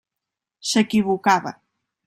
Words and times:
S'equivocava. 0.69 1.55